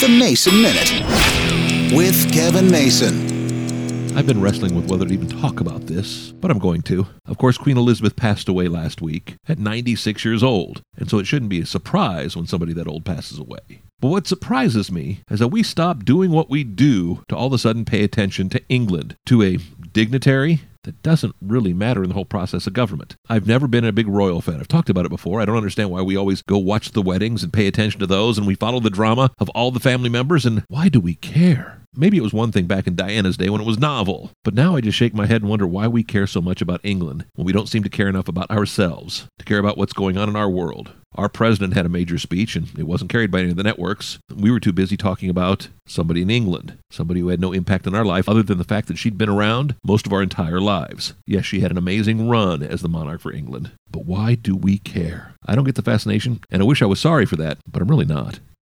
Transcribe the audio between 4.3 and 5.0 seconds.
wrestling with